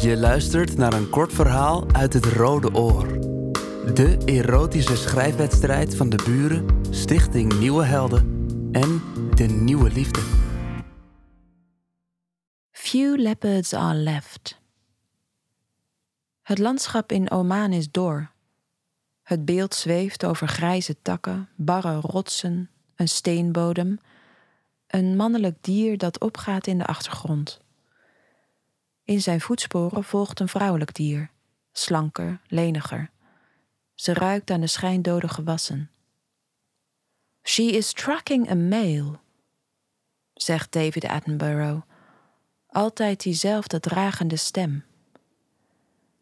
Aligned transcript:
Je 0.00 0.16
luistert 0.16 0.76
naar 0.76 0.92
een 0.92 1.10
kort 1.10 1.32
verhaal 1.32 1.92
uit 1.92 2.12
het 2.12 2.24
Rode 2.24 2.74
Oor. 2.74 3.06
De 3.94 4.18
erotische 4.24 4.96
schrijfwedstrijd 4.96 5.96
van 5.96 6.08
de 6.08 6.22
buren, 6.24 6.66
Stichting 6.90 7.58
Nieuwe 7.58 7.84
Helden 7.84 8.46
en 8.72 9.02
De 9.34 9.44
Nieuwe 9.44 9.90
Liefde. 9.90 10.20
Few 12.70 13.16
leopards 13.16 13.72
are 13.72 13.94
left. 13.94 14.60
Het 16.42 16.58
landschap 16.58 17.12
in 17.12 17.30
Oman 17.30 17.72
is 17.72 17.90
door. 17.90 18.30
Het 19.22 19.44
beeld 19.44 19.74
zweeft 19.74 20.24
over 20.24 20.48
grijze 20.48 20.96
takken, 21.02 21.48
barre 21.56 21.94
rotsen, 22.00 22.70
een 22.96 23.08
steenbodem, 23.08 23.98
een 24.86 25.16
mannelijk 25.16 25.56
dier 25.60 25.98
dat 25.98 26.20
opgaat 26.20 26.66
in 26.66 26.78
de 26.78 26.86
achtergrond. 26.86 27.60
In 29.08 29.20
zijn 29.20 29.40
voetsporen 29.40 30.04
volgt 30.04 30.40
een 30.40 30.48
vrouwelijk 30.48 30.94
dier, 30.94 31.30
slanker, 31.72 32.40
leniger. 32.46 33.10
Ze 33.94 34.12
ruikt 34.12 34.50
aan 34.50 34.60
de 34.60 34.66
schijndode 34.66 35.28
gewassen. 35.28 35.90
She 37.42 37.62
is 37.62 37.92
tracking 37.92 38.50
a 38.50 38.54
male, 38.54 39.18
zegt 40.34 40.72
David 40.72 41.04
Attenborough, 41.04 41.82
altijd 42.66 43.22
diezelfde 43.22 43.80
dragende 43.80 44.36
stem. 44.36 44.84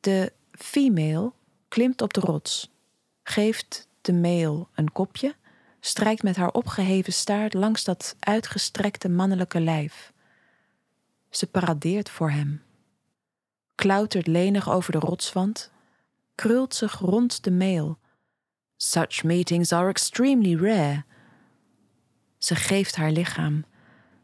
De 0.00 0.32
female 0.50 1.32
klimt 1.68 2.02
op 2.02 2.12
de 2.12 2.20
rots, 2.20 2.70
geeft 3.22 3.88
de 4.00 4.12
male 4.12 4.66
een 4.74 4.92
kopje, 4.92 5.34
strijkt 5.80 6.22
met 6.22 6.36
haar 6.36 6.52
opgeheven 6.52 7.12
staart 7.12 7.54
langs 7.54 7.84
dat 7.84 8.16
uitgestrekte 8.18 9.08
mannelijke 9.08 9.60
lijf. 9.60 10.12
Ze 11.30 11.46
paradeert 11.46 12.10
voor 12.10 12.30
hem 12.30 12.62
klautert 13.74 14.26
lenig 14.26 14.70
over 14.70 14.92
de 14.92 14.98
rotswand, 14.98 15.70
krult 16.34 16.74
zich 16.74 16.98
rond 16.98 17.44
de 17.44 17.50
mail. 17.50 17.98
Such 18.76 19.24
meetings 19.24 19.72
are 19.72 19.88
extremely 19.88 20.54
rare. 20.54 21.04
Ze 22.38 22.54
geeft 22.54 22.96
haar 22.96 23.10
lichaam, 23.10 23.64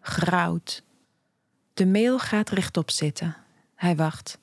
grauwt. 0.00 0.82
De 1.74 1.86
mail 1.86 2.18
gaat 2.18 2.50
rechtop 2.50 2.90
zitten. 2.90 3.36
Hij 3.74 3.96
wacht. 3.96 4.38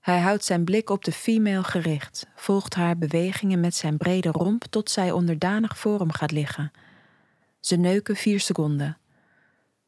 Hij 0.00 0.20
houdt 0.20 0.44
zijn 0.44 0.64
blik 0.64 0.90
op 0.90 1.04
de 1.04 1.12
female 1.12 1.64
gericht, 1.64 2.26
volgt 2.34 2.74
haar 2.74 2.98
bewegingen 2.98 3.60
met 3.60 3.74
zijn 3.74 3.96
brede 3.96 4.28
romp 4.28 4.64
tot 4.64 4.90
zij 4.90 5.12
onderdanig 5.12 5.78
voor 5.78 5.98
hem 5.98 6.12
gaat 6.12 6.30
liggen. 6.30 6.70
Ze 7.60 7.76
neuken 7.76 8.16
vier 8.16 8.40
seconden. 8.40 8.98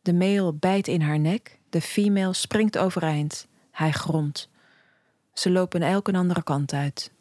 De 0.01 0.13
male 0.13 0.53
bijt 0.55 0.89
in 0.89 1.01
haar 1.01 1.19
nek, 1.19 1.59
de 1.71 1.81
female 1.81 2.33
springt 2.33 2.79
overeind. 2.79 3.47
Hij 3.79 3.93
gromt. 3.93 4.49
Ze 5.33 5.51
lopen 5.51 5.83
elk 5.83 6.09
een 6.09 6.17
andere 6.17 6.43
kant 6.43 6.73
uit. 6.73 7.13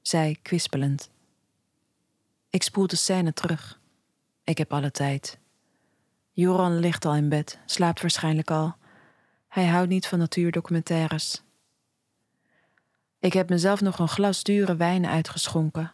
Zij 0.00 0.38
kwispelend. 0.42 1.10
Ik 2.50 2.62
spoel 2.62 2.86
de 2.86 2.96
scène 2.96 3.32
terug. 3.32 3.80
Ik 4.44 4.58
heb 4.58 4.72
alle 4.72 4.90
tijd. 4.90 5.38
Joran 6.30 6.78
ligt 6.78 7.04
al 7.04 7.14
in 7.14 7.28
bed, 7.28 7.58
slaapt 7.66 8.00
waarschijnlijk 8.00 8.50
al. 8.50 8.74
Hij 9.48 9.66
houdt 9.66 9.88
niet 9.88 10.06
van 10.06 10.18
natuurdocumentaires. 10.18 11.42
Ik 13.18 13.32
heb 13.32 13.48
mezelf 13.48 13.80
nog 13.80 13.98
een 13.98 14.08
glas 14.08 14.42
dure 14.42 14.76
wijn 14.76 15.06
uitgeschonken, 15.06 15.92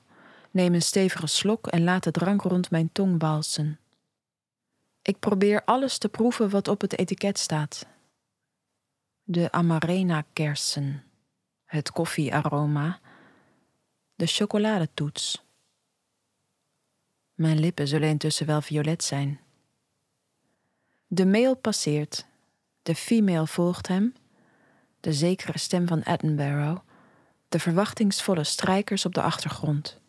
neem 0.51 0.75
een 0.75 0.83
stevige 0.83 1.27
slok 1.27 1.67
en 1.67 1.85
laat 1.85 2.05
de 2.05 2.11
drank 2.11 2.43
rond 2.43 2.71
mijn 2.71 2.93
tong 2.93 3.21
walsen. 3.21 3.79
Ik 5.03 5.19
probeer 5.19 5.65
alles 5.65 5.99
te 5.99 6.09
proeven 6.09 6.51
wat 6.51 6.69
op 6.69 6.81
het 6.81 6.99
etiket 6.99 7.39
staat, 7.39 7.87
de 9.31 9.53
amarena-kersen, 9.53 11.05
het 11.65 11.91
koffiearoma, 11.91 13.01
de 14.15 14.27
chocoladetoets. 14.27 15.45
Mijn 17.35 17.59
lippen 17.59 17.89
zullen 17.89 18.09
intussen 18.09 18.47
wel 18.47 18.61
violet 18.61 19.05
zijn. 19.05 19.41
De 21.07 21.27
male 21.27 21.55
passeert, 21.55 22.27
de 22.83 22.95
female 22.95 23.47
volgt 23.47 23.89
hem, 23.89 24.15
de 25.01 25.13
zekere 25.13 25.59
stem 25.59 25.87
van 25.87 26.05
Attenborough, 26.05 26.81
de 27.49 27.59
verwachtingsvolle 27.59 28.45
strijkers 28.45 29.05
op 29.05 29.15
de 29.15 29.23
achtergrond. 29.23 30.01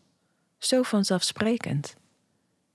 Zo 0.58 0.82
vanzelfsprekend. 0.82 1.96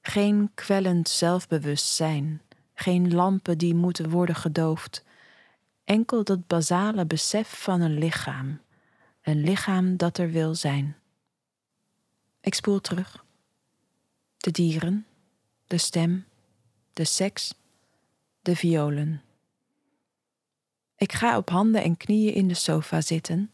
Geen 0.01 0.51
kwellend 0.55 1.09
zelfbewustzijn, 1.09 2.43
geen 2.75 3.15
lampen 3.15 3.59
die 3.59 3.75
moeten 3.75 4.11
worden 4.11 4.35
gedoofd 4.35 5.04
enkel 5.84 6.25
dat 6.25 6.47
basale 6.47 7.06
besef 7.06 7.62
van 7.62 7.81
een 7.81 7.99
lichaam, 7.99 8.61
een 9.22 9.41
lichaam 9.41 9.97
dat 9.97 10.19
er 10.19 10.31
wil 10.31 10.55
zijn. 10.55 10.97
Ik 12.41 12.55
spoel 12.55 12.81
terug. 12.81 13.25
De 14.37 14.50
dieren, 14.50 15.06
de 15.67 15.78
stem, 15.78 16.25
de 16.93 17.05
seks, 17.05 17.55
de 18.43 18.56
violen. 18.56 19.23
Ik 20.97 21.12
ga 21.12 21.37
op 21.37 21.49
handen 21.49 21.83
en 21.83 21.97
knieën 21.97 22.34
in 22.34 22.49
de 22.49 22.55
sofa 22.55 23.00
zitten. 23.00 23.50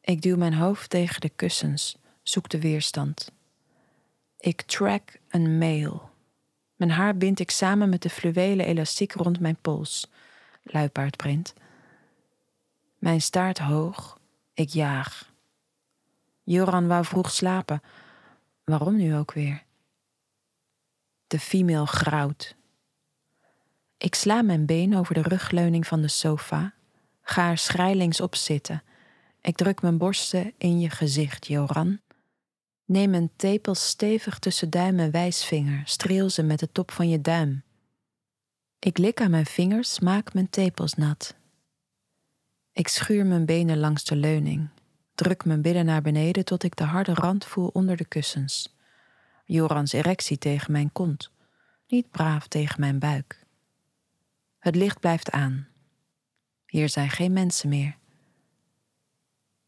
Ik 0.00 0.22
duw 0.22 0.36
mijn 0.36 0.54
hoofd 0.54 0.90
tegen 0.90 1.20
de 1.20 1.28
kussens, 1.28 1.96
zoek 2.22 2.48
de 2.48 2.60
weerstand. 2.60 3.32
Ik 4.38 4.62
track 4.62 5.18
een 5.28 5.58
mail. 5.58 6.10
Mijn 6.76 6.90
haar 6.90 7.16
bind 7.16 7.40
ik 7.40 7.50
samen 7.50 7.88
met 7.88 8.02
de 8.02 8.10
fluwelen 8.10 8.66
elastiek 8.66 9.12
rond 9.12 9.40
mijn 9.40 9.56
pols, 9.60 10.10
luipaardprint. 10.62 11.54
Mijn 12.96 13.20
staart 13.20 13.58
hoog, 13.58 14.18
ik 14.54 14.68
jaag. 14.68 15.32
Joran 16.42 16.86
wou 16.86 17.04
vroeg 17.04 17.30
slapen. 17.30 17.82
Waarom 18.64 18.96
nu 18.96 19.16
ook 19.16 19.32
weer? 19.32 19.62
De 21.26 21.38
female 21.38 21.86
grauwt. 21.86 22.56
Ik 23.98 24.14
sla 24.14 24.42
mijn 24.42 24.66
been 24.66 24.96
over 24.96 25.14
de 25.14 25.22
rugleuning 25.22 25.86
van 25.86 26.00
de 26.02 26.08
sofa, 26.08 26.74
ga 27.22 27.50
er 27.50 27.58
schrijlings 27.58 28.20
op 28.20 28.34
zitten. 28.34 28.82
Ik 29.40 29.56
druk 29.56 29.82
mijn 29.82 29.98
borsten 29.98 30.52
in 30.58 30.80
je 30.80 30.90
gezicht, 30.90 31.46
Joran. 31.46 32.00
Neem 32.84 33.14
een 33.14 33.30
tepel 33.36 33.74
stevig 33.74 34.38
tussen 34.38 34.70
duim 34.70 34.98
en 34.98 35.10
wijsvinger, 35.10 35.82
streel 35.84 36.30
ze 36.30 36.42
met 36.42 36.58
de 36.58 36.72
top 36.72 36.90
van 36.90 37.08
je 37.08 37.20
duim. 37.20 37.62
Ik 38.78 38.98
lik 38.98 39.20
aan 39.20 39.30
mijn 39.30 39.46
vingers, 39.46 40.00
maak 40.00 40.34
mijn 40.34 40.50
tepels 40.50 40.94
nat. 40.94 41.34
Ik 42.76 42.88
schuur 42.88 43.26
mijn 43.26 43.46
benen 43.46 43.78
langs 43.78 44.04
de 44.04 44.16
leuning, 44.16 44.68
druk 45.14 45.44
mijn 45.44 45.62
billen 45.62 45.84
naar 45.84 46.02
beneden 46.02 46.44
tot 46.44 46.62
ik 46.62 46.76
de 46.76 46.84
harde 46.84 47.14
rand 47.14 47.44
voel 47.44 47.68
onder 47.68 47.96
de 47.96 48.04
kussens. 48.04 48.76
Jorans 49.44 49.92
erectie 49.92 50.38
tegen 50.38 50.72
mijn 50.72 50.92
kont, 50.92 51.30
niet 51.88 52.10
braaf 52.10 52.48
tegen 52.48 52.80
mijn 52.80 52.98
buik. 52.98 53.46
Het 54.58 54.76
licht 54.76 55.00
blijft 55.00 55.30
aan. 55.30 55.68
Hier 56.66 56.88
zijn 56.88 57.10
geen 57.10 57.32
mensen 57.32 57.68
meer. 57.68 57.96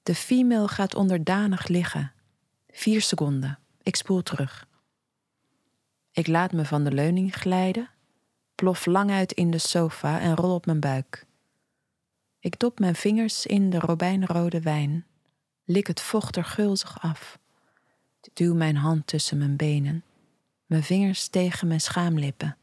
De 0.03 0.15
female 0.15 0.69
gaat 0.69 0.95
onderdanig 0.95 1.69
liggen. 1.69 2.13
Vier 2.71 3.03
seconden. 3.03 3.59
Ik 3.83 3.97
spoel 3.97 4.23
terug. 4.23 4.67
Ik 6.13 6.27
laat 6.27 6.53
me 6.53 6.65
van 6.65 6.85
de 6.85 6.93
leuning 6.93 7.35
glijden, 7.35 7.91
plof 8.55 8.87
lang 8.87 9.11
uit 9.11 9.33
in 9.33 9.51
de 9.51 9.59
sofa 9.59 10.21
en 10.21 10.37
rol 10.37 10.55
op 10.55 10.67
mijn 10.67 10.81
buik. 10.81 11.27
Ik 12.41 12.59
dop 12.59 12.79
mijn 12.79 12.95
vingers 12.95 13.47
in 13.47 13.71
de 13.71 13.79
robijnrode 13.79 14.61
wijn, 14.61 15.07
lik 15.65 15.87
het 15.87 16.01
vocht 16.01 16.37
er 16.37 16.45
gulzig 16.45 17.01
af, 17.01 17.39
duw 18.33 18.55
mijn 18.55 18.77
hand 18.77 19.07
tussen 19.07 19.39
mijn 19.39 19.57
benen, 19.57 20.05
mijn 20.67 20.83
vingers 20.83 21.29
tegen 21.29 21.69
mijn 21.69 21.81
schaamlippen. 21.81 22.57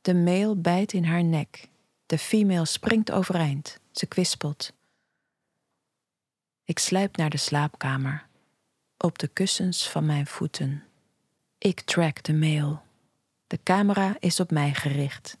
De 0.00 0.14
male 0.14 0.56
bijt 0.56 0.92
in 0.92 1.04
haar 1.04 1.24
nek, 1.24 1.68
de 2.06 2.18
female 2.18 2.66
springt 2.66 3.10
overeind, 3.10 3.80
ze 3.92 4.06
kwispelt. 4.06 4.72
Ik 6.64 6.78
sluip 6.78 7.16
naar 7.16 7.30
de 7.30 7.36
slaapkamer, 7.36 8.26
op 8.98 9.18
de 9.18 9.28
kussens 9.28 9.88
van 9.88 10.06
mijn 10.06 10.26
voeten. 10.26 10.84
Ik 11.58 11.80
track 11.80 12.22
de 12.22 12.34
male. 12.34 12.78
De 13.46 13.58
camera 13.62 14.16
is 14.18 14.40
op 14.40 14.50
mij 14.50 14.74
gericht. 14.74 15.38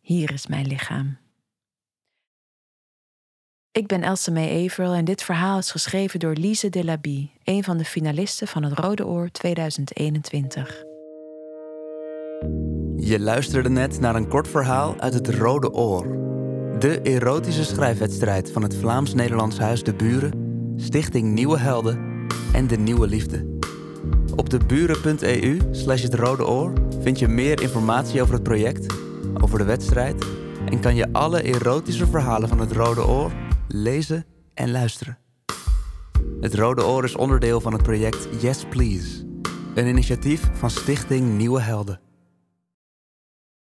Hier 0.00 0.32
is 0.32 0.46
mijn 0.46 0.66
lichaam. 0.66 1.18
Ik 3.74 3.86
ben 3.86 4.02
Else 4.02 4.30
May 4.30 4.70
en 4.76 5.04
dit 5.04 5.22
verhaal 5.22 5.58
is 5.58 5.70
geschreven 5.70 6.20
door 6.20 6.34
Lise 6.34 6.68
Delabie, 6.68 7.30
een 7.44 7.64
van 7.64 7.76
de 7.76 7.84
finalisten 7.84 8.46
van 8.46 8.62
het 8.62 8.78
Rode 8.78 9.06
Oor 9.06 9.28
2021. 9.30 10.84
Je 12.96 13.16
luisterde 13.20 13.68
net 13.68 14.00
naar 14.00 14.14
een 14.14 14.28
kort 14.28 14.48
verhaal 14.48 14.94
uit 14.98 15.14
het 15.14 15.28
Rode 15.28 15.72
Oor. 15.72 16.06
De 16.78 17.00
erotische 17.00 17.64
schrijfwedstrijd 17.64 18.52
van 18.52 18.62
het 18.62 18.76
Vlaams-Nederlands 18.76 19.58
Huis 19.58 19.82
de 19.82 19.94
Buren, 19.94 20.74
Stichting 20.76 21.32
Nieuwe 21.32 21.58
Helden 21.58 22.26
en 22.52 22.66
De 22.66 22.76
Nieuwe 22.76 23.06
Liefde. 23.06 23.58
Op 24.36 24.50
de 24.50 24.58
buren.eu 24.66 25.58
slash 25.70 26.02
het 26.02 26.14
Rode 26.14 26.46
Oor 26.46 26.72
vind 27.00 27.18
je 27.18 27.28
meer 27.28 27.62
informatie 27.62 28.22
over 28.22 28.34
het 28.34 28.42
project, 28.42 28.94
over 29.40 29.58
de 29.58 29.64
wedstrijd 29.64 30.24
en 30.64 30.80
kan 30.80 30.94
je 30.94 31.12
alle 31.12 31.42
erotische 31.42 32.06
verhalen 32.06 32.48
van 32.48 32.58
het 32.58 32.72
Rode 32.72 33.06
Oor 33.06 33.32
lezen 33.74 34.26
en 34.54 34.70
luisteren. 34.70 35.18
Het 36.40 36.54
Rode 36.54 36.86
Oor 36.86 37.04
is 37.04 37.16
onderdeel 37.16 37.60
van 37.60 37.72
het 37.72 37.82
project 37.82 38.42
Yes 38.42 38.64
Please, 38.64 39.24
een 39.74 39.86
initiatief 39.86 40.50
van 40.52 40.70
Stichting 40.70 41.36
Nieuwe 41.36 41.60
Helden. 41.60 42.00